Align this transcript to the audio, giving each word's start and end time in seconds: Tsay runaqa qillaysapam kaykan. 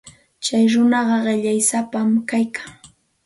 Tsay 0.43 0.65
runaqa 0.73 1.17
qillaysapam 1.25 2.09
kaykan. 2.29 2.71